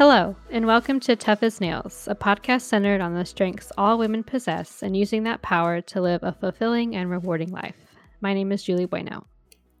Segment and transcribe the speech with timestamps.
[0.00, 4.24] Hello, and welcome to Tough as Nails, a podcast centered on the strengths all women
[4.24, 7.76] possess and using that power to live a fulfilling and rewarding life.
[8.22, 9.26] My name is Julie Bueno.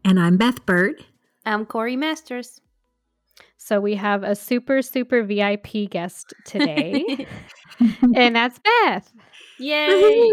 [0.04, 1.06] And I'm Beth Byrd.
[1.46, 2.60] I'm Corey Masters.
[3.56, 7.26] So we have a super, super VIP guest today,
[8.14, 9.10] and that's Beth.
[9.58, 10.30] Yay!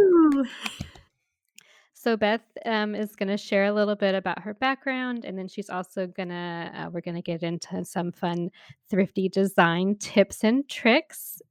[2.08, 5.50] So Beth um, is going to share a little bit about her background, and then
[5.50, 8.50] she's also gonna uh, we're gonna get into some fun
[8.90, 11.42] thrifty design tips and tricks.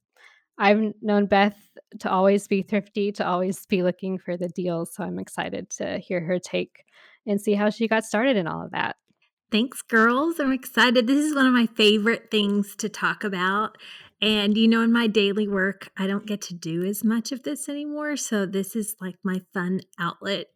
[0.56, 1.58] I've known Beth
[1.98, 5.98] to always be thrifty, to always be looking for the deals, so I'm excited to
[5.98, 6.84] hear her take
[7.26, 8.96] and see how she got started in all of that.
[9.52, 10.40] Thanks, girls.
[10.40, 11.06] I'm excited.
[11.06, 13.76] This is one of my favorite things to talk about.
[14.20, 17.42] And you know, in my daily work, I don't get to do as much of
[17.42, 18.16] this anymore.
[18.16, 20.46] So this is like my fun outlet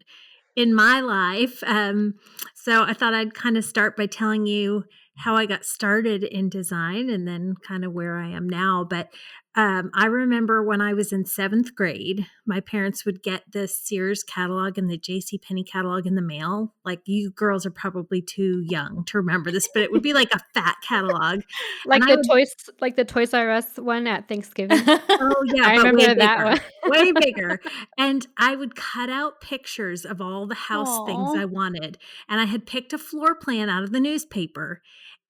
[0.57, 1.63] in my life.
[1.67, 2.15] Um,
[2.55, 4.85] so I thought I'd kind of start by telling you
[5.17, 8.87] how I got started in design and then kind of where I am now.
[8.89, 9.11] But
[9.57, 14.23] um, I remember when I was in seventh grade, my parents would get the Sears
[14.23, 15.39] catalog and the J.C.
[15.39, 16.73] Penney catalog in the mail.
[16.85, 20.33] Like you girls are probably too young to remember this, but it would be like
[20.33, 21.43] a fat catalog,
[21.85, 24.83] like and the would, Toys, like the Toys R Us one at Thanksgiving.
[24.87, 27.61] Oh yeah, I remember that one, way bigger.
[27.99, 31.07] And I would cut out pictures of all the house Aww.
[31.07, 31.99] things I wanted,
[32.29, 34.81] and I had picked a floor plan out of the newspaper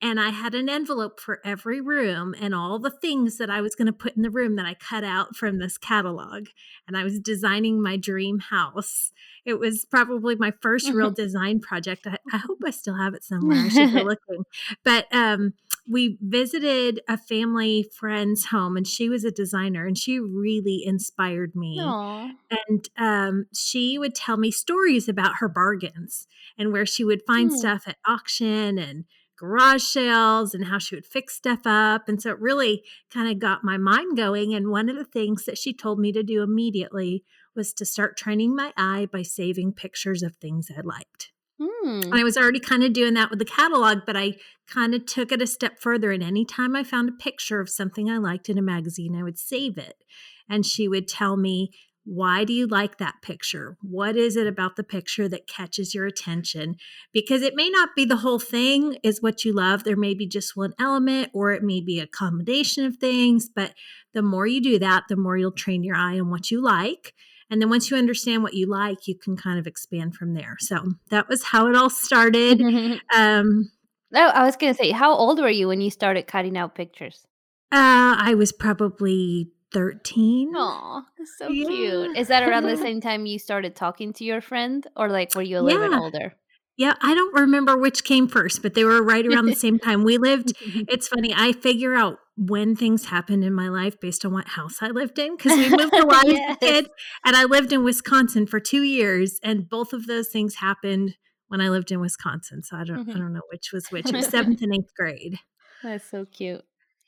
[0.03, 3.75] and I had an envelope for every room and all the things that I was
[3.75, 6.47] going to put in the room that I cut out from this catalog.
[6.89, 9.13] And I was designing my dream house.
[9.45, 12.07] It was probably my first real design project.
[12.07, 13.59] I, I, hope I still have it somewhere.
[13.59, 14.45] I should be looking.
[14.85, 15.53] But um,
[15.87, 21.55] we visited a family friend's home, and she was a designer, and she really inspired
[21.55, 21.79] me.
[21.79, 22.31] Aww.
[22.69, 27.51] And um, she would tell me stories about her bargains and where she would find
[27.51, 27.57] hmm.
[27.57, 29.05] stuff at auction and
[29.41, 32.09] garage sales and how she would fix stuff up.
[32.09, 34.55] And so it really kind of got my mind going.
[34.55, 37.25] And one of the things that she told me to do immediately
[37.57, 41.33] was to start training my eye by saving pictures of things I liked.
[41.59, 42.13] Mm.
[42.13, 44.35] I was already kind of doing that with the catalog, but I
[44.67, 46.11] kind of took it a step further.
[46.11, 49.39] And anytime I found a picture of something I liked in a magazine, I would
[49.39, 50.05] save it.
[50.49, 51.71] And she would tell me,
[52.05, 53.77] why do you like that picture?
[53.83, 56.77] What is it about the picture that catches your attention?
[57.13, 59.85] Because it may not be the whole thing is what you love.
[59.85, 63.75] There may be just one element or it may be a combination of things, but
[64.15, 67.15] the more you do that, the more you'll train your eye on what you like.
[67.51, 70.57] And then once you understand what you like, you can kind of expand from there.
[70.61, 72.61] So that was how it all started.
[73.15, 73.71] um,
[74.15, 76.77] oh, I was going to say, how old were you when you started cutting out
[76.77, 77.27] pictures?
[77.73, 80.53] Uh, I was probably 13.
[80.55, 81.03] Oh,
[81.39, 81.67] so yeah.
[81.67, 82.17] cute.
[82.17, 85.43] Is that around the same time you started talking to your friend or like were
[85.43, 85.89] you a little yeah.
[85.89, 86.35] bit older?
[86.77, 90.03] Yeah, I don't remember which came first, but they were right around the same time.
[90.03, 90.55] We lived,
[90.89, 94.79] it's funny, I figure out when things happened in my life based on what house
[94.81, 96.53] I lived in because we moved a lot yes.
[96.53, 96.89] as a kid
[97.23, 101.17] and I lived in Wisconsin for two years and both of those things happened
[101.49, 102.63] when I lived in Wisconsin.
[102.63, 103.11] So I don't mm-hmm.
[103.11, 104.09] I don't know which was which.
[104.09, 105.39] It was seventh and eighth grade.
[105.83, 106.65] That's so cute.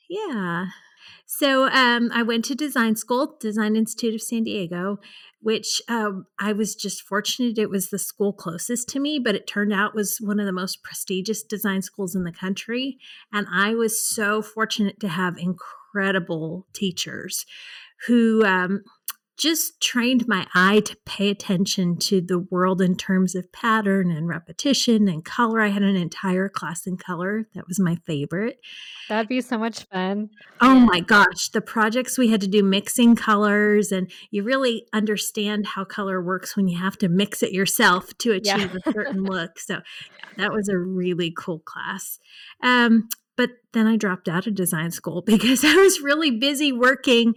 [0.07, 0.67] Yeah.
[1.25, 4.99] So um, I went to design school, Design Institute of San Diego,
[5.41, 9.45] which um, I was just fortunate it was the school closest to me, but it
[9.45, 12.97] turned out was one of the most prestigious design schools in the country.
[13.31, 17.45] And I was so fortunate to have incredible teachers
[18.07, 18.83] who um,
[19.37, 24.27] just trained my eye to pay attention to the world in terms of pattern and
[24.27, 25.59] repetition and color.
[25.59, 27.47] I had an entire class in color.
[27.55, 28.59] That was my favorite.
[29.09, 30.29] That'd be so much fun.
[30.61, 30.85] Oh yeah.
[30.85, 31.49] my gosh.
[31.49, 36.55] The projects we had to do mixing colors, and you really understand how color works
[36.55, 38.77] when you have to mix it yourself to achieve yeah.
[38.85, 39.59] a certain look.
[39.59, 39.81] So
[40.37, 42.19] that was a really cool class.
[42.61, 47.35] Um, but then I dropped out of design school because I was really busy working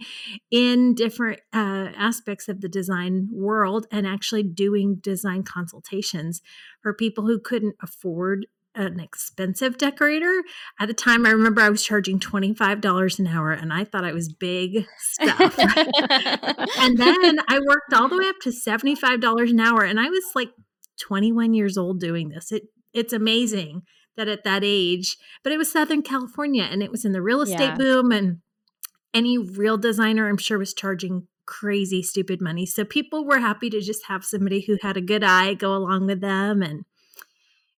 [0.51, 6.41] in different uh, aspects of the design world and actually doing design consultations
[6.81, 10.43] for people who couldn't afford an expensive decorator.
[10.79, 14.13] At the time, I remember I was charging $25 an hour and I thought I
[14.13, 15.57] was big stuff.
[15.57, 20.23] and then I worked all the way up to $75 an hour and I was
[20.35, 20.51] like
[21.01, 22.51] 21 years old doing this.
[22.51, 22.63] It
[22.93, 23.83] it's amazing
[24.17, 27.41] that at that age, but it was Southern California and it was in the real
[27.41, 27.75] estate yeah.
[27.75, 28.11] boom.
[28.11, 28.41] And
[29.13, 32.65] any real designer, I'm sure, was charging crazy, stupid money.
[32.65, 36.07] So people were happy to just have somebody who had a good eye go along
[36.07, 36.61] with them.
[36.61, 36.83] And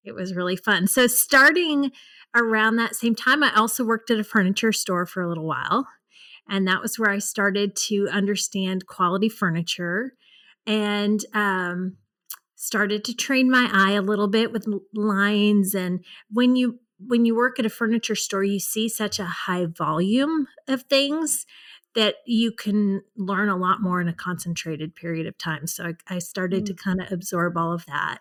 [0.03, 0.87] it was really fun.
[0.87, 1.91] So starting
[2.35, 5.87] around that same time, I also worked at a furniture store for a little while.
[6.49, 10.13] And that was where I started to understand quality furniture.
[10.65, 11.97] And um,
[12.61, 17.33] started to train my eye a little bit with lines and when you when you
[17.33, 21.45] work at a furniture store, you see such a high volume of things
[21.95, 25.65] that you can learn a lot more in a concentrated period of time.
[25.65, 26.65] So I, I started mm.
[26.67, 28.19] to kind of absorb all of that.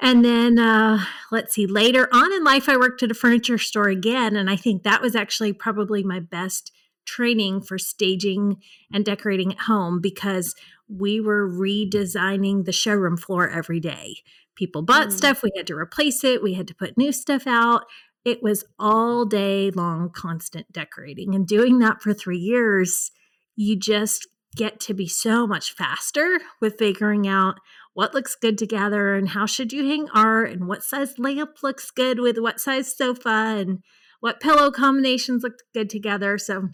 [0.00, 3.88] And then uh, let's see, later on in life, I worked at a furniture store
[3.88, 4.36] again.
[4.36, 6.72] And I think that was actually probably my best
[7.04, 8.56] training for staging
[8.92, 10.54] and decorating at home because
[10.88, 14.16] we were redesigning the showroom floor every day.
[14.56, 15.12] People bought mm.
[15.12, 17.84] stuff, we had to replace it, we had to put new stuff out.
[18.24, 21.34] It was all day long, constant decorating.
[21.34, 23.10] And doing that for three years,
[23.54, 24.26] you just
[24.56, 27.60] get to be so much faster with figuring out
[27.94, 31.90] what looks good together and how should you hang art and what size lamp looks
[31.90, 33.80] good with what size sofa and
[34.20, 36.38] what pillow combinations look good together.
[36.38, 36.68] So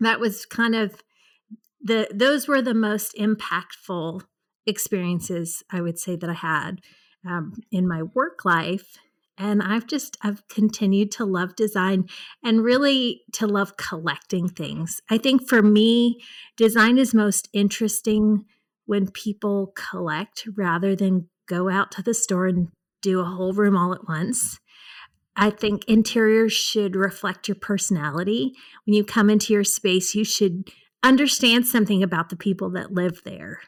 [0.00, 1.02] that was kind of
[1.80, 4.22] the those were the most impactful
[4.66, 6.80] experiences I would say that I had
[7.26, 8.98] um, in my work life.
[9.40, 12.08] And I've just I've continued to love design
[12.42, 15.00] and really to love collecting things.
[15.08, 16.20] I think for me,
[16.56, 18.44] design is most interesting
[18.86, 22.68] when people collect rather than go out to the store and
[23.00, 24.58] do a whole room all at once.
[25.36, 28.54] I think interiors should reflect your personality.
[28.84, 30.68] When you come into your space, you should
[31.02, 33.60] understand something about the people that live there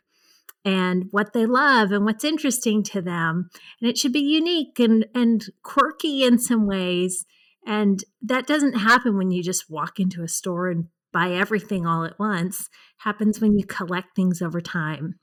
[0.65, 3.51] and what they love and what's interesting to them.
[3.81, 7.25] And it should be unique and, and quirky in some ways.
[7.67, 12.05] And that doesn't happen when you just walk into a store and buy everything all
[12.05, 12.69] at once
[12.99, 15.19] happens when you collect things over time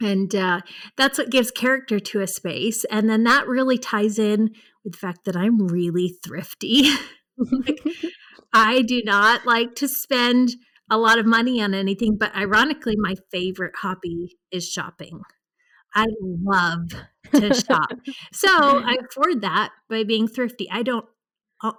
[0.00, 0.60] and uh,
[0.96, 4.50] that's what gives character to a space and then that really ties in
[4.84, 6.90] with the fact that i'm really thrifty
[7.38, 7.80] like,
[8.52, 10.50] i do not like to spend
[10.90, 15.20] a lot of money on anything but ironically my favorite hobby is shopping
[15.94, 16.90] i love
[17.32, 17.92] to shop
[18.32, 21.06] so i afford that by being thrifty i don't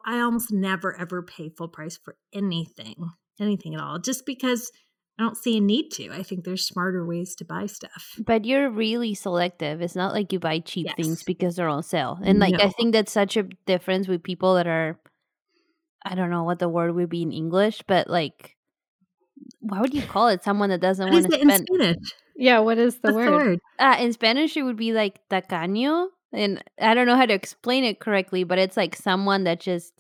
[0.06, 4.72] i almost never ever pay full price for anything anything at all, just because
[5.18, 6.12] I don't see a need to.
[6.12, 8.16] I think there's smarter ways to buy stuff.
[8.26, 9.82] But you're really selective.
[9.82, 10.96] It's not like you buy cheap yes.
[10.96, 12.20] things because they're on sale.
[12.24, 12.64] And like no.
[12.64, 15.00] I think that's such a difference with people that are
[16.06, 18.56] I don't know what the word would be in English, but like
[19.60, 21.98] why would you call it someone that doesn't want to spend Spanish?
[22.36, 23.26] Yeah, what is the word?
[23.26, 23.60] The word?
[23.80, 26.08] Uh, in Spanish it would be like tacaño.
[26.32, 29.94] And I don't know how to explain it correctly, but it's like someone that just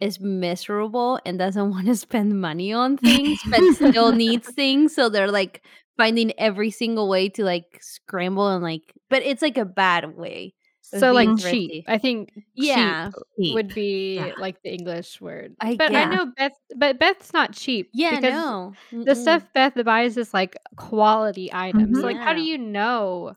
[0.00, 5.08] is miserable and doesn't want to spend money on things but still needs things so
[5.08, 5.62] they're like
[5.96, 10.54] finding every single way to like scramble and like but it's like a bad way
[10.98, 11.68] so like thrifty.
[11.68, 14.32] cheap i think yeah cheap would be yeah.
[14.38, 16.02] like the english word I, but yeah.
[16.02, 18.72] i know beth but beth's not cheap yeah because no.
[19.04, 22.00] the stuff beth buys is like quality items mm-hmm.
[22.00, 23.34] so like how do you know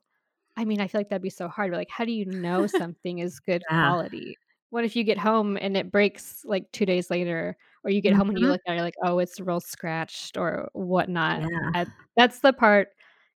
[0.57, 2.67] i mean i feel like that'd be so hard but like how do you know
[2.67, 3.89] something is good yeah.
[3.89, 4.37] quality
[4.75, 7.55] what if you get home and it breaks like two days later,
[7.85, 8.19] or you get mm-hmm.
[8.19, 8.51] home and you mm-hmm.
[8.51, 11.43] look at it, you're like, oh, it's real scratched or whatnot.
[11.43, 11.69] Yeah.
[11.73, 11.85] I,
[12.17, 12.89] that's the part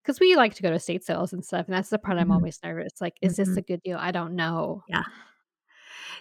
[0.10, 2.32] because we like to go to state sales and stuff, and that's the part mm-hmm.
[2.32, 2.94] I'm always nervous.
[3.00, 3.52] Like, is mm-hmm.
[3.52, 4.00] this a good deal?
[4.00, 4.84] I don't know.
[4.90, 5.04] Yeah.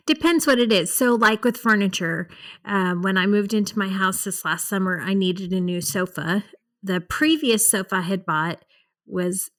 [0.04, 0.94] Depends what it is.
[0.94, 2.28] So, like with furniture,
[2.66, 6.44] um, when I moved into my house this last summer, I needed a new sofa.
[6.82, 8.62] The previous sofa I had bought
[9.06, 9.50] was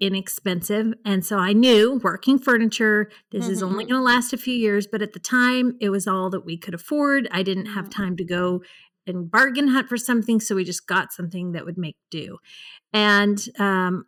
[0.00, 0.94] inexpensive.
[1.04, 3.52] And so I knew working furniture, this mm-hmm.
[3.52, 3.92] is only mm-hmm.
[3.92, 4.88] going to last a few years.
[4.88, 7.28] But at the time, it was all that we could afford.
[7.30, 8.02] I didn't have mm-hmm.
[8.02, 8.62] time to go
[9.06, 10.40] and bargain hunt for something.
[10.40, 12.38] So we just got something that would make do.
[12.92, 14.06] And um,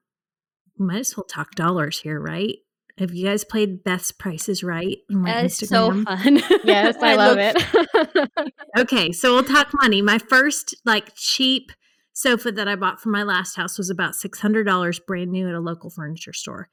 [0.78, 2.56] might as well talk dollars here, right?
[2.98, 5.68] Have you guys played Best Prices Right on my That's Instagram?
[5.68, 6.60] so fun.
[6.64, 8.22] yes, I, I love it.
[8.78, 10.00] okay, so we'll talk money.
[10.00, 11.72] My first like cheap
[12.12, 15.60] sofa that I bought for my last house was about $600 brand new at a
[15.60, 16.68] local furniture store.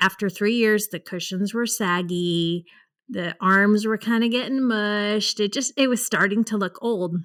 [0.00, 2.64] After three years, the cushions were saggy,
[3.12, 5.38] the arms were kind of getting mushed.
[5.38, 7.16] It just, it was starting to look old.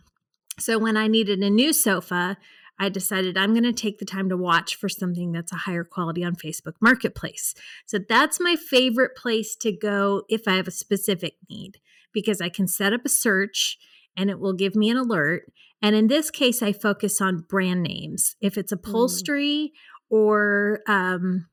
[0.60, 2.38] So when I needed a new sofa,
[2.80, 5.84] I decided I'm going to take the time to watch for something that's a higher
[5.84, 7.56] quality on Facebook Marketplace.
[7.86, 11.80] So that's my favorite place to go if I have a specific need
[12.14, 13.78] because I can set up a search
[14.16, 15.44] and it will give me an alert.
[15.82, 18.36] And in this case, I focus on brand names.
[18.42, 18.78] If it's mm.
[18.78, 20.16] upholstery mm.
[20.16, 21.48] or um,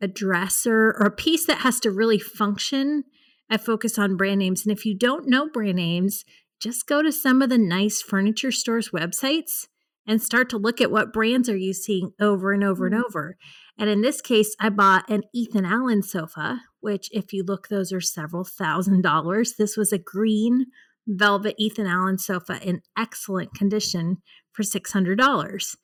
[0.00, 3.04] a dresser or a piece that has to really function,
[3.50, 4.64] I focus on brand names.
[4.64, 6.24] And if you don't know brand names,
[6.60, 9.66] just go to some of the nice furniture stores' websites
[10.06, 12.94] and start to look at what brands are you seeing over and over mm.
[12.94, 13.36] and over.
[13.78, 17.92] And in this case, I bought an Ethan Allen sofa, which, if you look, those
[17.92, 19.54] are several thousand dollars.
[19.58, 20.66] This was a green
[21.06, 24.18] velvet Ethan Allen sofa in excellent condition
[24.52, 25.76] for $600.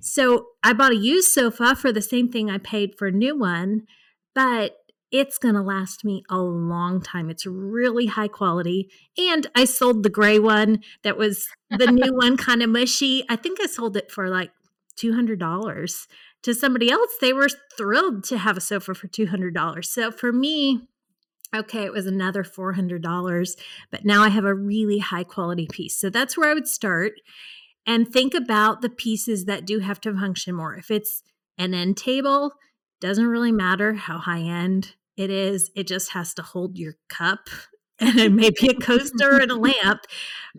[0.00, 3.36] So I bought a used sofa for the same thing I paid for a new
[3.36, 3.82] one,
[4.34, 4.76] but
[5.12, 7.30] it's going to last me a long time.
[7.30, 8.90] It's really high quality.
[9.18, 13.24] And I sold the gray one that was the new one, kind of mushy.
[13.28, 14.50] I think I sold it for like
[14.96, 16.06] $200
[16.42, 17.10] to somebody else.
[17.20, 19.84] They were thrilled to have a sofa for $200.
[19.84, 20.88] So for me,
[21.54, 23.50] okay, it was another $400,
[23.90, 25.98] but now I have a really high quality piece.
[25.98, 27.14] So that's where I would start
[27.86, 30.76] and think about the pieces that do have to function more.
[30.76, 31.22] If it's
[31.58, 32.52] an end table,
[33.00, 37.50] doesn't really matter how high end it is, it just has to hold your cup
[38.00, 40.00] and maybe a coaster and a lamp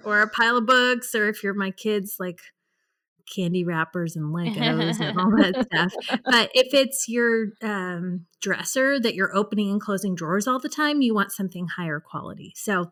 [0.04, 2.40] or a pile of books, or if you're my kids, like
[3.36, 6.20] candy wrappers and Legos and all that stuff.
[6.26, 11.02] But if it's your um, dresser that you're opening and closing drawers all the time,
[11.02, 12.54] you want something higher quality.
[12.56, 12.92] So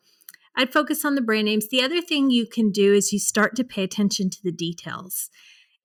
[0.56, 1.68] I'd focus on the brand names.
[1.70, 5.30] The other thing you can do is you start to pay attention to the details.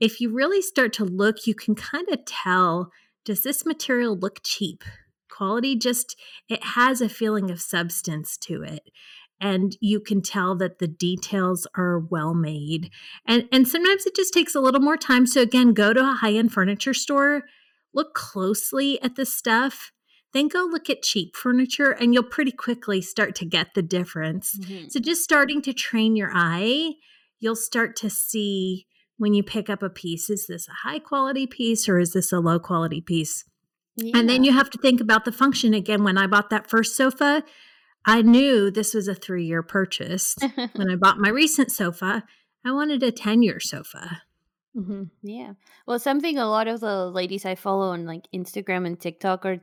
[0.00, 2.90] If you really start to look, you can kind of tell
[3.24, 4.84] does this material look cheap?
[5.36, 6.16] Quality just,
[6.48, 8.90] it has a feeling of substance to it.
[9.40, 12.90] And you can tell that the details are well made.
[13.26, 15.26] And and sometimes it just takes a little more time.
[15.26, 17.42] So again go to a high-end furniture store
[17.94, 19.92] look closely at the stuff
[20.32, 24.58] then go look at cheap furniture and you'll pretty quickly start to get the difference.
[24.58, 24.88] Mm-hmm.
[24.88, 26.92] so just starting to train your eye
[27.38, 28.86] you'll start to see
[29.16, 32.32] when you pick up a piece is this a high quality piece or is this
[32.32, 33.44] a low quality piece
[33.96, 34.18] yeah.
[34.18, 36.96] and then you have to think about the function again when i bought that first
[36.96, 37.42] sofa
[38.06, 40.36] I knew this was a three year purchase.
[40.74, 42.24] when I bought my recent sofa,
[42.64, 44.22] I wanted a 10 year sofa.
[44.76, 45.04] Mm-hmm.
[45.22, 45.52] Yeah.
[45.86, 49.58] Well, something a lot of the ladies I follow on like Instagram and TikTok are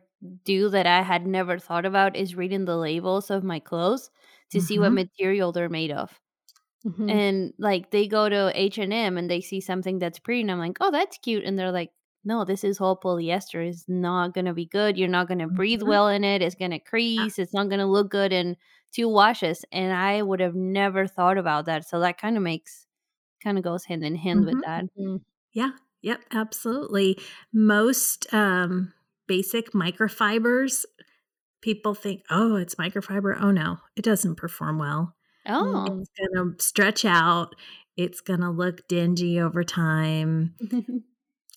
[0.46, 4.10] do that I had never thought about is reading the labels of my clothes
[4.52, 4.66] to mm-hmm.
[4.66, 4.96] see what mm-hmm.
[4.96, 6.12] material they're made of.
[6.86, 7.10] Mm-hmm.
[7.10, 10.78] And like they go to H&M and they see something that's pretty and I'm like,
[10.82, 11.92] "Oh, that's cute." And they're like,
[12.24, 13.68] no, this is whole polyester.
[13.68, 14.98] It's not going to be good.
[14.98, 15.90] You're not going to breathe mm-hmm.
[15.90, 16.42] well in it.
[16.42, 17.40] It's going to crease.
[17.40, 18.58] It's not going to look good in
[18.94, 19.66] two washes.
[19.72, 21.88] And I would have never thought about that.
[21.88, 22.86] So that kind of makes,
[23.44, 24.56] kind of goes hand in hand mm-hmm.
[24.56, 24.84] with that.
[25.00, 25.18] Mm-hmm.
[25.54, 25.72] Yeah.
[26.04, 26.22] Yep.
[26.32, 27.20] Absolutely.
[27.52, 28.94] Most um,
[29.28, 30.86] basic microfibers,
[31.62, 33.36] people think, oh, it's microfiber.
[33.40, 35.16] Oh, no, it doesn't perform well.
[35.48, 36.02] Oh.
[36.02, 37.56] It's going to stretch out.
[37.98, 40.56] It's going to look dingy over time.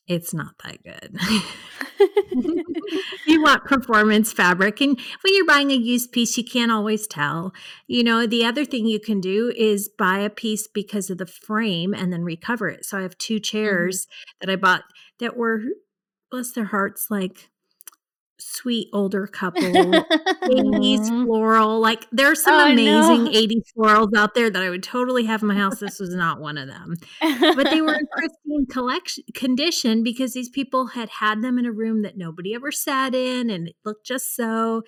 [0.06, 1.16] it's not that good.
[3.26, 4.80] you want performance fabric.
[4.80, 7.52] And when you're buying a used piece, you can't always tell.
[7.86, 11.26] You know, the other thing you can do is buy a piece because of the
[11.26, 12.84] frame and then recover it.
[12.84, 13.42] So I have two mm-hmm.
[13.42, 14.46] chairs mm-hmm.
[14.46, 14.82] that I bought
[15.20, 15.60] that were,
[16.30, 17.48] bless their hearts, like
[18.38, 21.80] sweet older couple, 80s floral.
[21.80, 25.48] Like there's some oh, amazing 80s florals out there that I would totally have in
[25.48, 25.80] my house.
[25.80, 26.94] This was not one of them.
[27.20, 31.72] But they were in pristine collection condition because these people had had them in a
[31.72, 34.82] room that nobody ever sat in and it looked just so.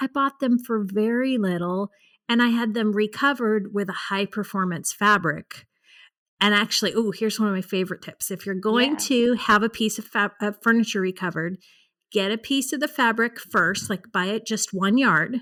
[0.00, 1.90] I bought them for very little
[2.28, 5.66] and I had them recovered with a high performance fabric.
[6.40, 8.30] And actually, oh, here's one of my favorite tips.
[8.30, 8.98] If you're going yeah.
[8.98, 11.58] to have a piece of fab- uh, furniture recovered,
[12.12, 15.38] get a piece of the fabric first, like buy it just one yard,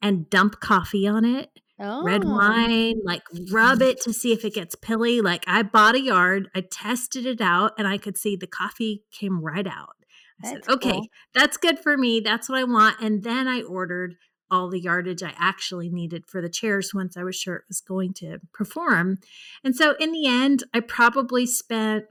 [0.00, 1.50] and dump coffee on it.
[1.80, 2.04] Oh.
[2.04, 5.20] Red wine, like rub it to see if it gets pilly.
[5.20, 9.04] Like I bought a yard, I tested it out, and I could see the coffee
[9.10, 9.96] came right out.
[10.44, 11.06] I that's said, okay, cool.
[11.34, 12.20] that's good for me.
[12.20, 13.00] That's what I want.
[13.00, 14.14] And then I ordered
[14.52, 17.80] all the yardage I actually needed for the chairs once I was sure it was
[17.80, 19.18] going to perform.
[19.64, 22.04] And so in the end, I probably spent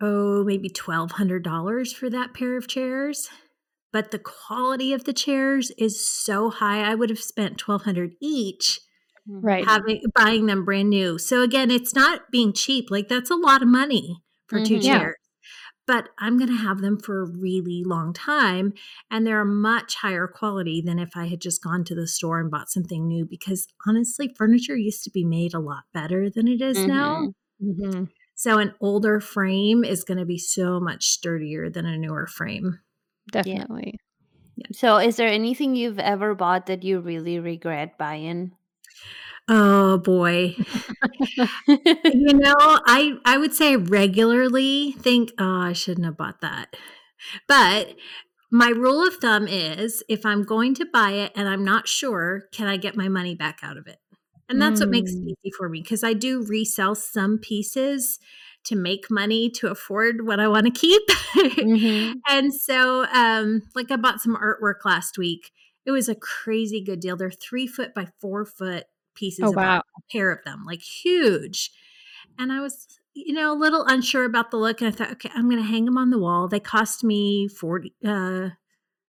[0.00, 3.28] oh, maybe $1,200 for that pair of chairs.
[3.92, 6.82] But the quality of the chairs is so high.
[6.82, 8.80] I would have spent 1200 each
[9.26, 11.18] right having buying them brand new.
[11.18, 12.90] So again, it's not being cheap.
[12.90, 14.64] Like that's a lot of money for mm-hmm.
[14.64, 15.16] two chairs.
[15.16, 15.24] Yeah.
[15.86, 18.74] But I'm going to have them for a really long time
[19.10, 22.40] and they're a much higher quality than if I had just gone to the store
[22.40, 26.46] and bought something new because honestly, furniture used to be made a lot better than
[26.46, 26.88] it is mm-hmm.
[26.88, 27.32] now.
[27.62, 28.04] Mm-hmm.
[28.38, 32.78] So an older frame is going to be so much sturdier than a newer frame.
[33.32, 33.98] Definitely.
[34.54, 34.66] Yeah.
[34.72, 38.52] So is there anything you've ever bought that you really regret buying?
[39.48, 40.54] Oh boy.
[41.66, 42.54] you know,
[42.86, 46.76] I I would say I regularly think, "Oh, I shouldn't have bought that."
[47.48, 47.96] But
[48.52, 52.44] my rule of thumb is if I'm going to buy it and I'm not sure,
[52.52, 53.98] can I get my money back out of it?
[54.48, 54.84] And that's mm.
[54.84, 55.28] what makes it mm.
[55.28, 58.18] easy for me because I do resell some pieces
[58.64, 61.02] to make money to afford what I want to keep.
[61.36, 62.18] mm-hmm.
[62.28, 65.52] And so, um, like I bought some artwork last week.
[65.86, 67.16] It was a crazy good deal.
[67.16, 69.44] They're three foot by four foot pieces.
[69.46, 69.78] Oh, wow.
[69.78, 71.70] A pair of them, like huge.
[72.38, 74.80] And I was, you know, a little unsure about the look.
[74.80, 76.46] And I thought, okay, I'm going to hang them on the wall.
[76.46, 78.50] They cost me 40, uh,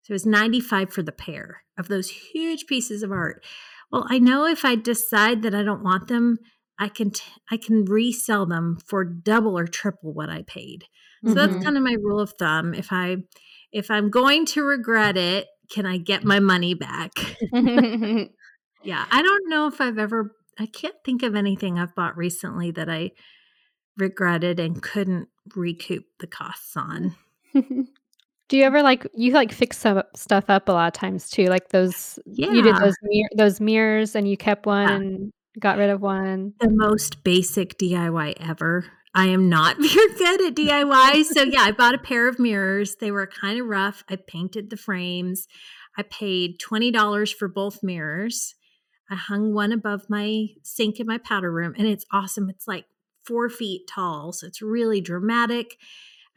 [0.03, 3.43] So it was 95 for the pair of those huge pieces of art.
[3.91, 6.37] Well, I know if I decide that I don't want them,
[6.79, 10.85] I can t- I can resell them for double or triple what I paid.
[11.25, 11.47] So Mm-hmm.
[11.47, 12.73] that's kind of my rule of thumb.
[12.73, 13.17] If I
[13.71, 17.11] if I'm going to regret it, can I get my money back?
[18.81, 22.71] yeah, I don't know if I've ever I can't think of anything I've bought recently
[22.71, 23.11] that I
[23.97, 27.15] regretted and couldn't recoup the costs on.
[28.49, 31.45] Do you ever like you like fix some stuff up a lot of times too?
[31.47, 34.95] Like those you did those mir- those mirrors and you kept one Yeah.
[34.95, 36.53] and got rid of one.
[36.61, 38.85] the most basic DIY ever.
[39.15, 41.23] I am not very good at DIY.
[41.25, 42.97] So, yeah, I bought a pair of mirrors.
[42.97, 44.03] They were kind of rough.
[44.07, 45.47] I painted the frames.
[45.97, 48.53] I paid $20 for both mirrors.
[49.09, 52.47] I hung one above my sink in my powder room, and it's awesome.
[52.49, 52.85] It's like
[53.23, 54.33] four feet tall.
[54.33, 55.77] So, it's really dramatic.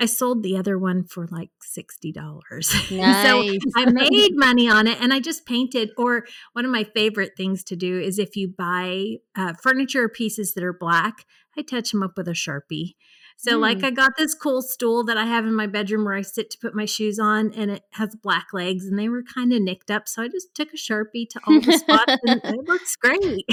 [0.00, 2.64] I sold the other one for like $60.
[2.64, 3.59] so.
[3.76, 5.90] I made money on it and I just painted.
[5.97, 10.54] Or one of my favorite things to do is if you buy uh, furniture pieces
[10.54, 11.26] that are black,
[11.57, 12.95] I touch them up with a Sharpie.
[13.37, 13.85] So, like, Mm.
[13.85, 16.59] I got this cool stool that I have in my bedroom where I sit to
[16.61, 19.90] put my shoes on, and it has black legs, and they were kind of nicked
[19.90, 20.07] up.
[20.09, 23.47] So, I just took a Sharpie to all the spots, and it looks great.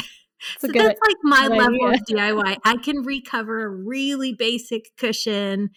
[0.60, 2.32] So, that's like my level idea.
[2.32, 2.58] of DIY.
[2.66, 5.70] I can recover a really basic cushion.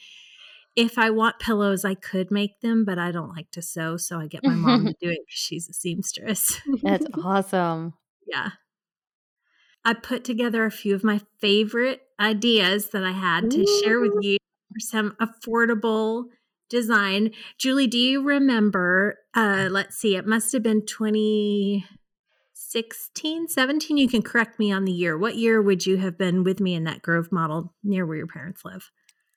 [0.76, 3.96] If I want pillows, I could make them, but I don't like to sew.
[3.96, 6.60] So I get my mom to do it because she's a seamstress.
[6.82, 7.94] That's awesome.
[8.26, 8.50] yeah.
[9.84, 14.12] I put together a few of my favorite ideas that I had to share with
[14.20, 14.36] you
[14.68, 16.26] for some affordable
[16.68, 17.30] design.
[17.58, 19.18] Julie, do you remember?
[19.34, 23.96] Uh, let's see, it must have been 2016, 17.
[23.96, 25.16] You can correct me on the year.
[25.16, 28.26] What year would you have been with me in that Grove model near where your
[28.26, 28.90] parents live?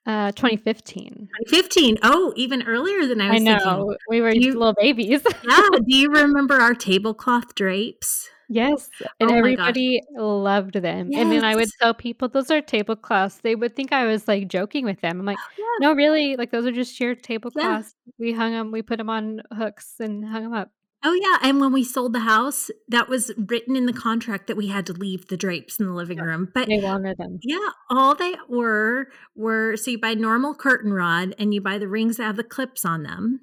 [0.05, 1.29] Uh 2015.
[1.47, 1.97] 2015.
[2.03, 3.57] Oh, even earlier than I was I know.
[3.59, 3.95] thinking.
[4.09, 5.21] We were you- little babies.
[5.49, 5.69] Yeah.
[5.71, 8.29] Do you remember our tablecloth drapes?
[8.49, 8.89] yes.
[8.99, 9.37] And Oh gosh.
[9.37, 11.09] everybody loved them.
[11.11, 11.21] Yes.
[11.21, 13.37] And then I would tell people those are tablecloths.
[13.41, 15.19] They would think I was like joking with them.
[15.21, 15.65] I'm like, Yeah.
[15.79, 16.35] no, really?
[16.35, 17.95] Like those are just sheer tablecloths.
[18.19, 20.69] We hung them, we put them on hooks and hung them up.
[21.05, 24.55] Oh yeah, and when we sold the house, that was written in the contract that
[24.55, 26.49] we had to leave the drapes in the living room.
[26.53, 27.39] But They wanted them.
[27.43, 31.89] yeah, all they were were so you buy normal curtain rod and you buy the
[31.89, 33.41] rings that have the clips on them.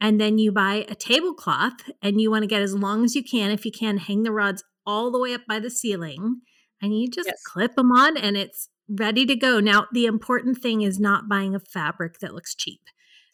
[0.00, 3.22] And then you buy a tablecloth and you want to get as long as you
[3.24, 3.50] can.
[3.50, 6.40] If you can, hang the rods all the way up by the ceiling
[6.80, 7.42] and you just Yes.
[7.44, 9.60] clip them on and it's ready to go.
[9.60, 12.80] Now, the important thing is not buying a fabric that looks cheap.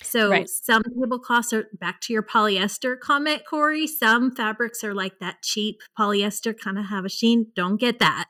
[0.02, 0.48] So Right.
[0.48, 3.86] some tablecloths are back to your polyester comment, Corey.
[3.86, 7.46] Some fabrics are like that cheap polyester kind of have a sheen.
[7.54, 8.26] Don't get that.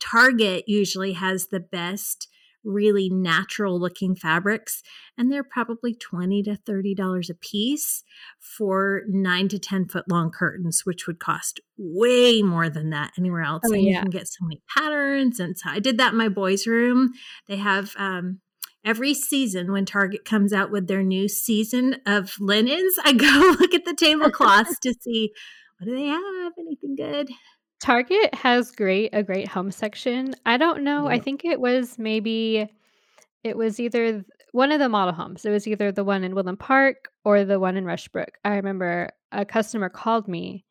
[0.00, 2.28] Target usually has the best,
[2.64, 4.82] really natural looking fabrics,
[5.18, 8.02] and they're probably twenty to thirty dollars a piece
[8.38, 13.42] for nine to ten foot long curtains, which would cost way more than that anywhere
[13.42, 13.62] else.
[13.66, 14.00] Oh, and you yeah.
[14.00, 15.38] can get so many patterns.
[15.38, 17.12] And so I did that in my boys' room.
[17.46, 18.40] They have um,
[18.84, 23.74] every season when Target comes out with their new season of linens, I go look
[23.74, 25.32] at the tablecloths to see
[25.78, 26.52] what do they have?
[26.58, 27.30] Anything good?
[27.80, 30.34] Target has great a great home section.
[30.46, 31.06] I don't know.
[31.06, 32.68] I think it was maybe
[33.42, 35.44] it was either one of the model homes.
[35.44, 38.36] It was either the one in Woodland Park or the one in Rushbrook.
[38.44, 40.64] I remember a customer called me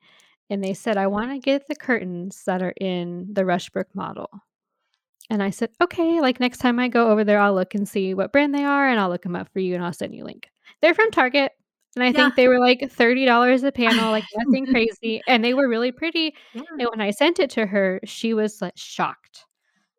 [0.50, 4.30] and they said, I want to get the curtains that are in the Rushbrook model.
[5.30, 8.14] And I said, okay, like next time I go over there, I'll look and see
[8.14, 10.24] what brand they are and I'll look them up for you and I'll send you
[10.24, 10.50] a link.
[10.82, 11.52] They're from Target.
[11.96, 12.14] And I Yeah.
[12.14, 15.22] think they were like $30 a panel, like nothing crazy.
[15.28, 16.36] And they were really pretty.
[16.54, 16.62] Yeah.
[16.80, 19.46] And when I sent it to her, she was like shocked.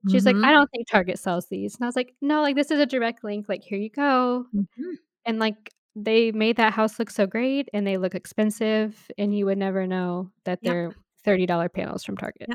[0.08, 0.26] She's Mhm.
[0.26, 1.76] like, I don't think Target sells these.
[1.76, 3.46] And I was like, no, like this is a direct link.
[3.48, 4.46] Like, here you go.
[4.54, 4.96] Mhm.
[5.26, 9.10] And like they made that house look so great and they look expensive.
[9.18, 12.50] And you would never know that they're $30 panels from Target.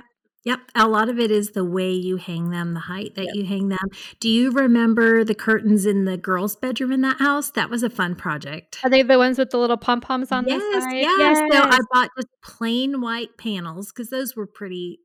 [0.45, 0.59] Yep.
[0.73, 3.35] A lot of it is the way you hang them, the height that Yep.
[3.35, 3.89] you hang them.
[4.19, 7.51] Do you remember the curtains in the girls' bedroom in that house?
[7.51, 8.79] That was a fun project.
[8.83, 10.95] Are they the ones with the little pom poms on yes, the side?
[10.95, 11.37] yes.
[11.51, 14.99] So I bought just plain white panels because those were pretty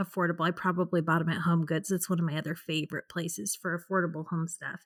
[0.00, 0.46] affordable.
[0.46, 1.90] I probably bought them at Home Goods.
[1.90, 4.80] It's one of my other favorite places for affordable home stuff.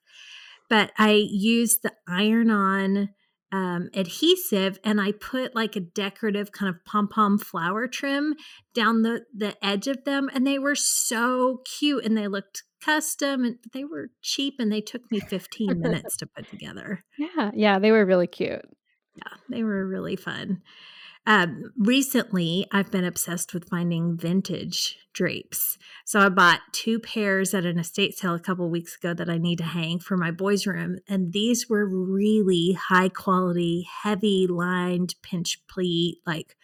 [0.69, 3.09] But I used the iron on
[3.51, 8.35] um, adhesive and I put like a decorative kind of pom pom flower trim
[8.73, 10.29] down the, the edge of them.
[10.33, 14.81] And they were so cute and they looked custom and they were cheap and they
[14.81, 17.03] took me 15 minutes to put together.
[17.17, 17.51] Yeah.
[17.55, 17.79] Yeah.
[17.79, 18.61] They were really cute.
[19.15, 20.61] Yeah, they were really fun.
[21.27, 25.77] Um, recently, I've been obsessed with finding vintage drapes.
[26.05, 29.37] So I bought two pairs at an estate sale a couple weeks ago that I
[29.37, 30.99] need to hang for my boys' room.
[31.05, 36.19] And these were really high quality, heavy lined pinch pleat.
[36.25, 36.55] Like,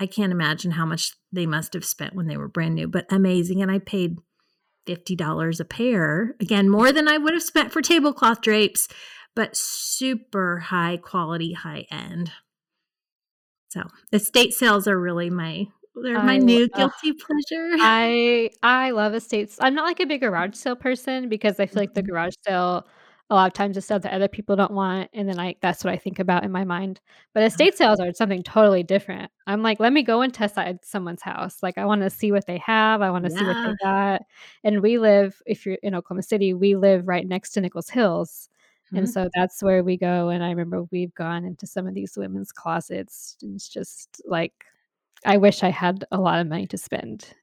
[0.00, 3.04] I can't imagine how much they must have spent when they were brand new, but
[3.12, 3.60] amazing.
[3.60, 4.16] And I paid
[4.86, 6.34] $50 a pair.
[6.40, 8.88] Again, more than I would have spent for tablecloth drapes,
[9.36, 12.32] but super high quality, high end.
[13.72, 13.82] So
[14.12, 17.70] estate sales are really my they're my I new ugh, guilty pleasure.
[17.78, 19.58] I I love estates.
[19.60, 22.08] I'm not like a big garage sale person because I feel like the Mhm.
[22.08, 22.86] garage sale
[23.30, 25.84] a lot of times is stuff that other people don't want, and then I that's
[25.84, 27.00] what I think about in my mind.
[27.34, 29.30] But estate sales are something totally different.
[29.46, 31.62] I'm like, let me go and test out someone's house.
[31.62, 33.00] Like I want to see what they have.
[33.02, 34.22] I want to see what they got.
[34.64, 38.50] And we live, if you're in Oklahoma City, we live right next to Nichols Hills.
[38.94, 39.10] And Mhm.
[39.10, 40.28] so that's where we go.
[40.30, 43.36] And I remember we've gone into some of these women's closets.
[43.42, 44.52] And it's just like
[45.26, 47.34] I wish I had a lot of money to spend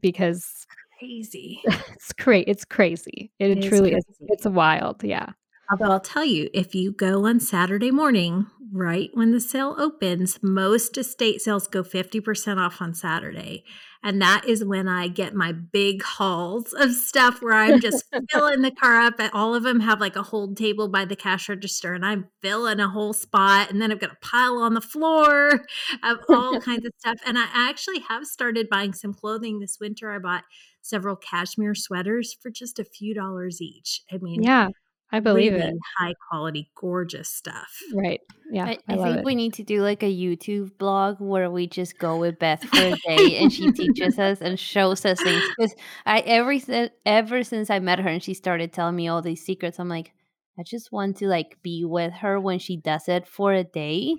[0.00, 0.66] because
[0.98, 1.60] Crazy.
[1.96, 3.32] it's cra it's crazy.
[3.38, 4.04] It It is truly is.
[4.18, 4.28] crazy.
[4.28, 5.32] It's wild, yeah.
[5.70, 10.42] Although I'll tell you, if you go on Saturday morning, right when the sale opens,
[10.42, 13.64] most estate sales go 50% off on Saturday.
[14.02, 18.60] And that is when I get my big hauls of stuff where I'm just filling
[18.60, 19.14] the car up.
[19.18, 22.28] And all of them have like a hold table by the cash register, and I'm
[22.42, 23.70] filling a whole spot.
[23.70, 25.48] And then I've got a pile on the floor
[26.02, 27.18] of all kinds of stuff.
[27.24, 30.10] And I actually have started buying some clothing this winter.
[30.10, 30.44] I bought
[30.82, 34.02] several cashmere sweaters for just a few dollars each.
[34.12, 34.68] I mean, Yeah,
[35.16, 35.74] I believe really it.
[35.98, 37.70] high quality, gorgeous stuff.
[37.94, 38.20] Right.
[38.50, 39.24] Yeah, I, I I think it.
[39.24, 42.76] we need to do like a YouTube blog where we just go with Beth for
[42.76, 45.42] a day and she teaches us and shows us things.
[45.56, 45.74] Because
[46.06, 49.44] I every si- ever since I met her and she started telling me all these
[49.44, 50.12] secrets, I'm like,
[50.58, 54.16] I just want to like be with her when she does it for a day.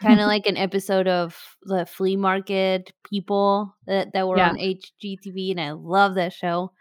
[0.00, 4.50] Kind of like an episode of the flea market people that, that were Yeah.
[4.50, 6.72] on HGTV, and I love that show.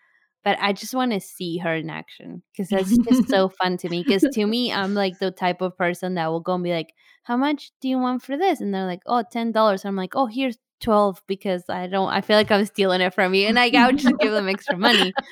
[0.43, 3.89] But I just want to see her in action because that's just so fun to
[3.89, 4.01] me.
[4.01, 6.93] Because to me, I'm like the type of person that will go and be like,
[7.23, 10.15] "How much do you want for this?" And they're like, "Oh, ten dollars." I'm like,
[10.15, 12.09] "Oh, here's 12 because I don't.
[12.09, 14.47] I feel like I'm stealing it from you, and I, I would just give them
[14.49, 15.13] extra money."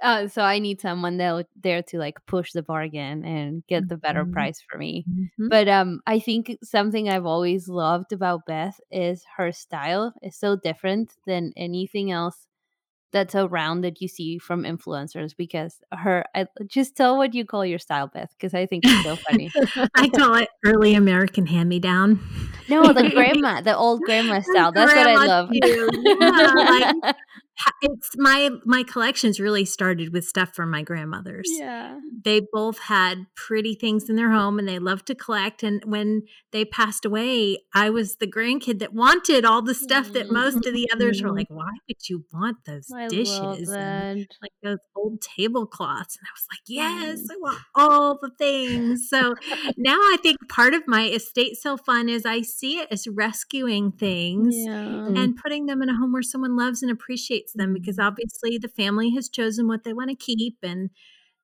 [0.00, 3.96] Uh, so I need someone there there to like push the bargain and get the
[3.96, 4.32] better Mhm.
[4.32, 5.06] price for me.
[5.08, 5.48] Mhm.
[5.50, 10.54] But um, I think something I've always loved about Beth is her style is so
[10.56, 12.46] different than anything else
[13.12, 15.36] that's around that you see from influencers.
[15.36, 19.04] Because her, I, just tell what you call your style, Beth, because I think it's
[19.04, 19.50] so funny.
[19.94, 22.20] I call it early American hand me down.
[22.68, 24.72] No, the grandma, the old grandma style.
[24.72, 25.48] That's what I love.
[25.52, 25.86] Yeah,
[27.02, 27.16] like
[27.82, 31.48] it's my my collections really started with stuff from my grandmothers.
[31.50, 31.98] yeah.
[32.24, 35.62] They both had pretty things in their home and they loved to collect.
[35.62, 40.30] And when they passed away, I was the grandkid that wanted all the stuff that
[40.30, 43.70] most of the others were like, why would you want those I dishes?
[43.70, 46.16] And like those old tablecloths.
[46.16, 49.06] And I was like, yes, I want all the things.
[49.08, 49.34] So
[49.76, 53.92] now I think part of my estate sale fun is I see it as rescuing
[53.92, 54.72] things Yeah.
[54.84, 55.18] Mm.
[55.18, 58.68] and putting them in a home where someone loves and appreciates them because obviously the
[58.68, 60.90] family has chosen what they want to keep and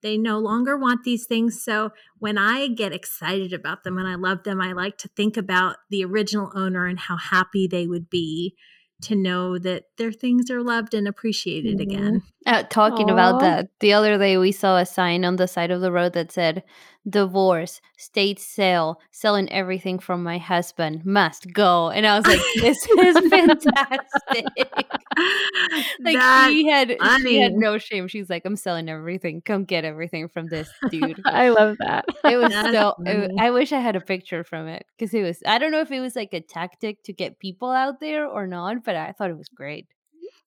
[0.03, 1.63] they no longer want these things.
[1.63, 5.37] So when I get excited about them and I love them, I like to think
[5.37, 8.55] about the original owner and how happy they would be
[9.03, 11.83] to know that their things are loved and appreciated Mhm.
[11.83, 12.23] again.
[12.47, 15.81] Uh, talking about that, the other day we saw a sign on the side of
[15.81, 16.63] the road that said,
[17.07, 21.91] Divorce, state sale, selling everything from my husband, must go.
[21.91, 24.47] And I was like, this is fantastic.
[26.01, 28.09] like That's she had she had no shame.
[28.09, 29.43] She's like, I'm selling everything.
[29.43, 31.21] Come get everything from this dude.
[31.27, 32.07] I love that.
[32.25, 32.95] It was That's so.
[33.05, 33.31] it.
[33.39, 35.43] I wish I had a picture from it because it was.
[35.47, 38.47] I don't know if it was like a tactic to get people out there or
[38.47, 39.87] not, but I thought it was great.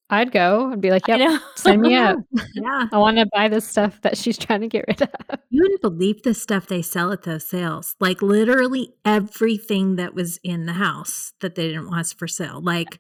[0.10, 1.40] I'd go and be like, I "Yep, know.
[1.56, 2.18] sign me up.
[2.56, 2.88] yeah.
[2.94, 5.10] I want to buy the stuff that she's trying to get rid of."
[5.50, 7.96] You wouldn't believe the stuff they sell at those sales.
[8.00, 12.62] Like literally everything that was in the house that they didn't want for sale.
[12.62, 13.00] Like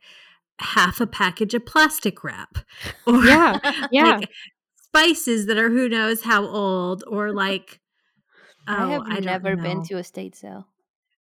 [0.60, 2.57] half a package of plastic wrap.
[3.07, 3.60] Or Yeah,
[3.91, 4.17] yeah.
[4.17, 4.29] like
[4.75, 7.79] spices that are who knows how old or like
[8.67, 10.67] oh, I have don't never been to a state sale.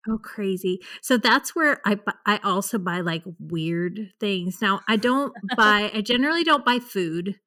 [0.07, 0.81] Oh, crazy.
[1.01, 4.61] So that's where I bu- I also buy like weird things.
[4.61, 7.39] Now, I don't buy I generally don't buy food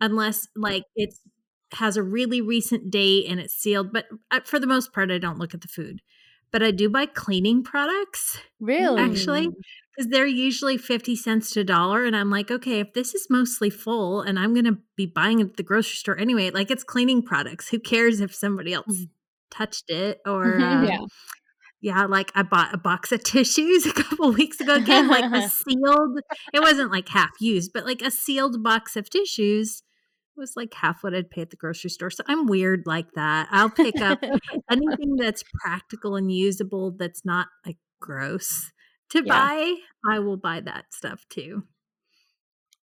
[0.00, 1.20] unless like it's
[1.74, 5.18] has a really recent date and it's sealed, but uh, for the most part I
[5.18, 6.02] don't look at the food.
[6.52, 8.98] But I do buy cleaning products Really?
[8.98, 9.54] actually Mm.
[9.96, 13.28] because they're usually 50 cents to a dollar and I'm like, okay, if this is
[13.30, 16.70] mostly full and I'm going to be buying it at the grocery store anyway, like
[16.70, 17.68] it's cleaning products.
[17.70, 19.10] Who cares if somebody else Mhm.
[19.50, 21.06] touched it or uh, Yeah.
[21.80, 25.42] Yeah, like I bought a box of tissues a couple weeks ago again, like a
[25.48, 26.20] sealed,
[26.52, 29.82] it wasn't like half used, but like a sealed box of tissues
[30.36, 32.10] was like half what I'd pay at the grocery store.
[32.10, 33.48] So I'm weird like that.
[33.50, 34.22] I'll pick up
[34.70, 38.70] anything that's practical and usable that's not like gross
[39.10, 39.32] to Yeah.
[39.32, 39.74] buy.
[40.08, 41.62] I will buy that stuff too.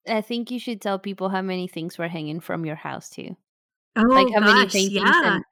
[0.07, 3.37] I think you should tell people how many things were hanging from your house too.
[3.95, 5.35] Oh Like how many gosh, paintings yeah.
[5.35, 5.43] and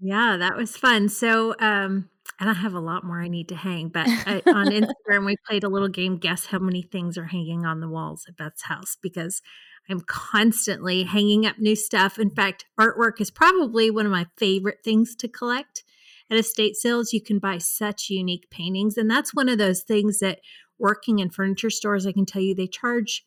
[0.00, 1.08] Yeah, that was fun.
[1.08, 2.08] So, um,
[2.40, 5.36] and I have a lot more I need to hang, but I, on Instagram, we
[5.46, 8.62] played a little game, guess how many things are hanging on the walls at Beth's
[8.62, 9.42] house because
[9.88, 12.18] I'm constantly hanging up new stuff.
[12.18, 15.84] In fact, artwork is probably one of my favorite things to collect.
[16.30, 18.96] At estate sales, you can buy such unique paintings.
[18.96, 20.40] And that's one of those things that
[20.78, 23.26] working in furniture stores, I can tell you they charge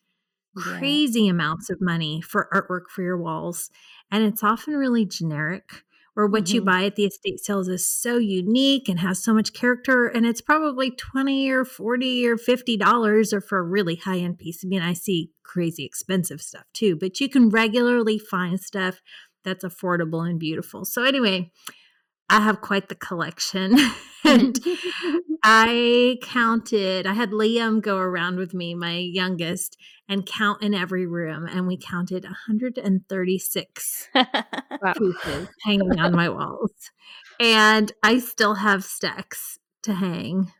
[0.54, 0.74] Yeah.
[0.78, 3.70] crazy amounts of money for artwork for your walls.
[4.10, 5.84] And it's often really generic,
[6.16, 6.64] or what you Mhm.
[6.64, 10.06] buy at the estate sales is so unique and has so much character.
[10.06, 14.64] And it's probably 20 or 40 or $50 or for a really high end piece.
[14.64, 19.00] I mean, I see crazy expensive stuff too, but you can regularly find stuff
[19.44, 20.84] that's affordable and beautiful.
[20.84, 21.52] So, anyway,
[22.28, 23.76] I have quite the collection.
[24.24, 24.58] and
[25.42, 29.76] I counted, I had Liam go around with me, my youngest,
[30.08, 31.46] and count in every room.
[31.46, 34.08] And we counted 136
[34.96, 36.72] pieces hanging on my walls.
[37.38, 40.52] And I still have stacks to hang.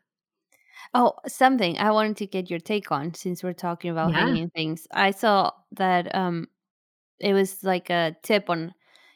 [0.92, 4.14] Oh, something I wanted to get your take on since we're talking about Yeah.
[4.14, 4.86] hanging things.
[4.92, 6.48] I saw that um
[7.20, 8.74] it was like a tip on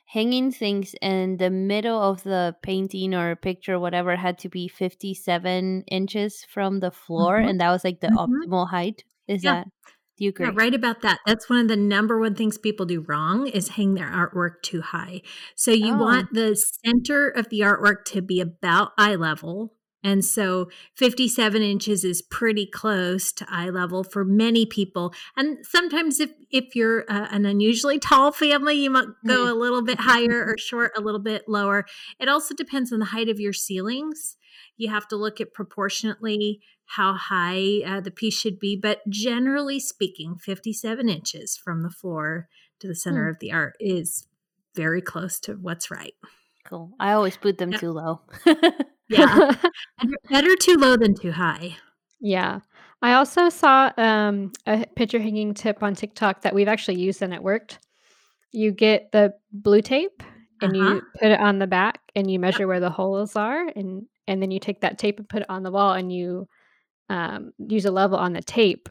[0.08, 5.82] hanging things in the middle of the painting or picture whatever had to be 57
[5.88, 7.50] inches from the floor Mhm.
[7.50, 8.16] and that was like the Mhm.
[8.16, 9.04] optimal height.
[9.28, 9.54] Is Yeah.
[9.54, 9.68] that
[10.16, 10.46] do you agree?
[10.46, 11.20] Yeah, right about that.
[11.26, 14.80] That's one of the number one things people do wrong is hang their artwork too
[14.82, 15.22] high.
[15.54, 15.98] So you Oh.
[15.98, 19.74] want the center of the artwork to be about eye level.
[20.02, 25.12] And so 57 inches is pretty close to eye level for many people.
[25.36, 29.82] And sometimes if if you're uh, an unusually tall family, you might go a little
[29.82, 31.84] bit higher or short a little bit lower.
[32.20, 34.36] It also depends on the height of your ceilings.
[34.76, 39.78] You have to look at proportionately how high uh, the piece should be, but generally
[39.80, 42.48] speaking, 57 inches from the floor
[42.80, 43.30] to the center Hmm.
[43.30, 44.26] of the art is
[44.74, 46.14] very close to what's right.
[46.64, 46.92] Cool.
[47.00, 47.78] I always put them Yeah.
[47.78, 48.20] too low.
[49.08, 49.54] Yeah.
[50.30, 51.76] better, too low than too high.
[52.20, 52.60] Yeah.
[53.00, 57.32] I also saw um, a picture hanging tip on TikTok that we've actually used and
[57.32, 57.78] it worked.
[58.52, 60.22] You get the blue tape
[60.60, 60.94] and Uh-huh.
[60.94, 64.42] you put it on the back and you measure where the holes are and and
[64.42, 66.48] then you take that tape and put it on the wall and you
[67.08, 68.88] um, use a level on the tape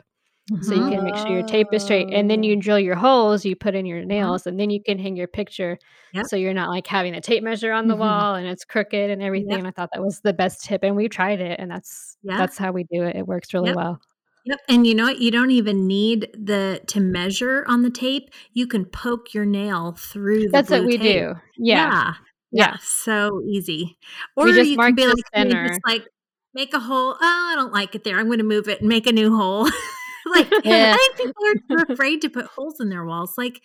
[0.62, 2.44] so you can make sure your tape is straight and then Oh.
[2.48, 4.08] you drill your holes you put in your Mhm.
[4.08, 5.78] nails and then you can hang your picture
[6.14, 6.26] Yep.
[6.28, 8.00] so you're not like having a tape measure on the Mhm.
[8.00, 9.60] wall and it's crooked and everything Yep.
[9.60, 12.38] and i thought that was the best tip and we tried it and that's Yeah.
[12.38, 13.76] that's how we do it it works really Yep.
[13.76, 14.00] well
[14.46, 14.60] Yep.
[14.70, 15.20] And you know what?
[15.20, 18.30] You don't even need the to measure on the tape.
[18.54, 21.02] You can poke your nail through the that's what we tape.
[21.02, 22.14] do yeah Yeah.
[22.52, 22.76] yeah.
[22.80, 23.98] So easy.
[24.38, 26.08] Or you mark can be the like center just like
[26.54, 27.18] make a hole.
[27.20, 28.18] Oh, I don't like it there.
[28.18, 29.68] I'm going to move it and make a new hole.
[30.32, 30.96] like Yeah.
[30.96, 33.34] I think people are too afraid to put holes in their walls.
[33.38, 33.62] Like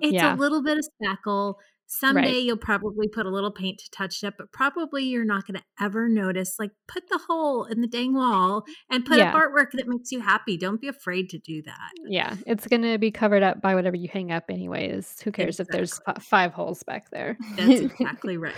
[0.00, 1.54] it's yeah a little bit of spackle.
[1.86, 5.24] Someday right you'll probably put a little paint to touch it up, but probably you're
[5.24, 6.56] not going to ever notice.
[6.58, 10.20] Like put the hole in the dang wall and put up artwork that makes you
[10.20, 10.56] happy.
[10.56, 11.90] Don't be afraid to do that.
[12.08, 15.68] yeah it's gonna be covered up by whatever you hang up anyways who cares if
[15.68, 16.24] there's Exactly.
[16.24, 18.54] five holes back there That's exactly right.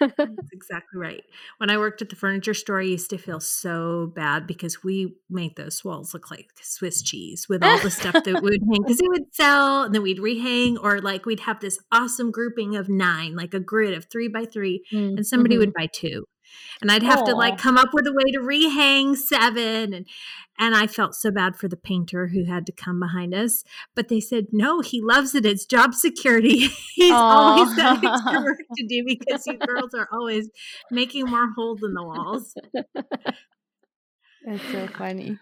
[0.00, 1.22] That's exactly right.
[1.58, 5.16] When I worked at the furniture store, I used to feel so bad because we
[5.30, 8.82] made those walls look like Swiss cheese with all the stuff that we would hang
[8.82, 12.65] because it would sell and then we'd rehang, or like we'd have this awesome grouping
[12.74, 15.58] of nine, like a grid of three by three, Mm, and somebody mhm.
[15.60, 16.24] would buy two.
[16.80, 20.06] And I'd have to like come up with a way to rehang seven and
[20.58, 23.62] and I felt so bad for the painter who had to come behind us.
[23.94, 25.44] But they said, no, he loves it.
[25.44, 26.68] It's job security.
[26.94, 30.48] He's always got extra work to do because you girls are always
[30.90, 32.54] making more holes in the walls.
[34.46, 35.38] That's so funny.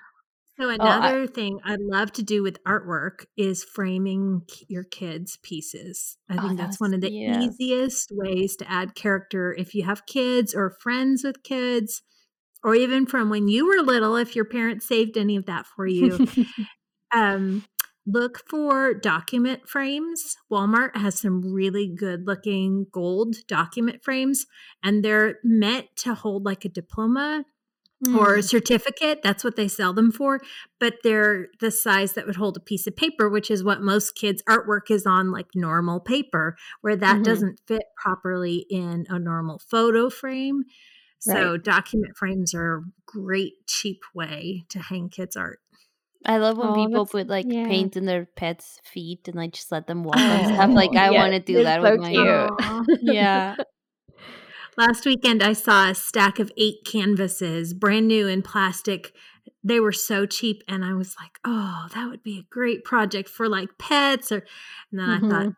[0.60, 5.36] So Oh, I another thing I love to do with artwork is framing your kids'
[5.42, 6.16] pieces.
[6.28, 7.40] I Oh, think that's one of the yeah.
[7.48, 12.02] easiest ways to add character if you have kids or friends with kids,
[12.62, 15.86] or even from when you were little, if your parents saved any of that for
[15.86, 16.20] you.
[17.12, 17.64] um,
[18.06, 20.36] look for document frames.
[20.50, 24.46] Walmart has some really good looking gold document frames,
[24.82, 27.44] and they're meant to hold like a diploma
[28.12, 28.48] or a Mm.
[28.48, 29.20] certificate.
[29.22, 30.40] That's what they sell them for.
[30.80, 34.14] But they're the size that would hold a piece of paper, which is what most
[34.16, 37.24] kids' artwork is on, like normal paper, where that Mhm.
[37.24, 40.64] doesn't fit properly in a normal photo frame.
[41.18, 41.62] So Right.
[41.64, 45.60] document frames are a great cheap way to hang kids' art.
[46.26, 47.64] I love when Oh, people put like yeah.
[47.64, 50.74] paint in their pets' feet and like just let them walk on stuff.
[50.74, 52.52] Like Oh, I yes, want to do that so with my cute.
[53.00, 53.56] Yeah.
[54.76, 59.14] Last weekend, I saw a stack of eight canvases, brand new in plastic.
[59.62, 63.28] They were so cheap, and I was like, "Oh, that would be a great project
[63.28, 64.44] for like pets." Or,
[64.90, 65.56] and then I thought, Mhm.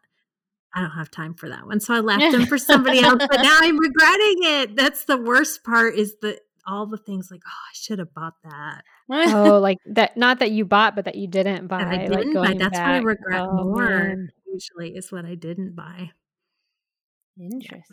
[0.75, 3.23] I don't have time for that one, so I left them for somebody else.
[3.29, 4.77] But now I'm regretting it.
[4.77, 5.95] That's the worst part.
[5.97, 10.17] Is the all the things like, "Oh, I should have bought that." Oh, like that
[10.17, 12.49] not that you bought, but that you didn't That I buy, didn't buy.
[12.49, 13.89] going That's what I regret Oh, more.
[13.89, 14.29] man.
[14.53, 16.11] Usually, is what I didn't buy.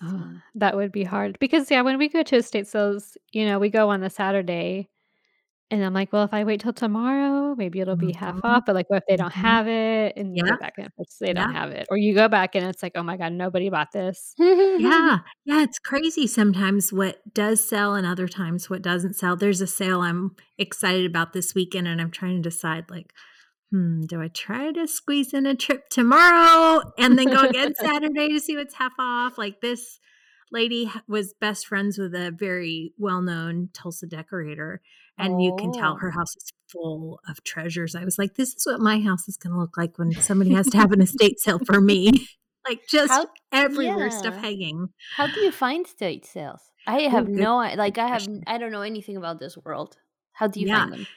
[0.01, 0.43] Oh, Interesting.
[0.55, 3.69] that would be hard because, yeah, when we go to estate sales, you know, we
[3.69, 4.89] go on the Saturday,
[5.71, 8.65] and I'm like, "Well, if I wait till tomorrow, maybe it'll be half Mhm, off,"
[8.65, 9.57] but, like, what if they don't mhm.
[9.57, 10.15] have it?
[10.17, 10.89] And you go back and
[11.21, 13.69] they don't have it, or you go back and it's like, "Oh my god, nobody
[13.69, 14.35] bought this."
[14.75, 19.35] Yeah, yeah, it's crazy sometimes what does sell and other times what doesn't sell.
[19.35, 23.13] There's a sale I'm excited about this weekend, and I'm trying to decide, like,
[23.73, 28.29] "Hmm, do I try to squeeze in a trip tomorrow and then go again Saturday
[28.29, 29.99] to see what's half off?" Like, this
[30.51, 34.81] lady was best friends with a very well-known Tulsa decorator,
[35.17, 36.19] and you can tell her Oh.
[36.19, 37.95] house is full of treasures.
[37.95, 40.67] I was like, "This is what my house is gonna look like when somebody has
[40.67, 42.11] to have an estate sale for me."
[42.65, 44.87] Like, just How everywhere, stuff hanging.
[45.17, 46.61] How do you find estate sales?
[46.87, 48.43] I have good no like, I have question.
[48.47, 49.97] I don't know anything about this world.
[50.31, 50.79] How do you Yeah.
[50.79, 51.07] find them?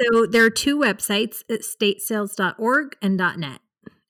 [0.00, 3.60] So, there are 2 websites, estatesales.org and .net.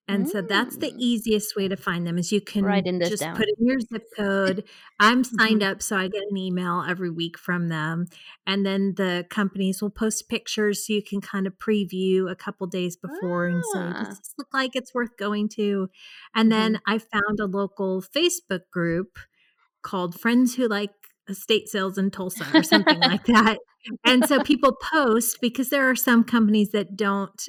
[0.09, 1.05] And so that's the Mm.
[1.05, 3.37] easiest way to find them is you can Writing this just down.
[3.37, 4.65] put in your zip code.
[5.01, 5.65] I'm signed Mhm.
[5.65, 8.07] up, so I get an email every week from them,
[8.47, 12.67] and then the companies will post pictures so you can kind of preview a couple
[12.67, 14.21] days before and say, "Does Ah.
[14.21, 15.89] this look like it's worth going to?"
[16.35, 16.51] And Mhm.
[16.53, 19.19] then I found a local Facebook group
[19.83, 20.93] called Friends Who Like
[21.29, 23.59] Estate Sales in Tulsa or something like that.
[24.05, 27.49] And so people post because there are some companies that don't,